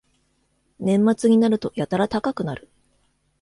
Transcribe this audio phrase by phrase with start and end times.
[0.79, 2.71] 年末になるとやたら高くなる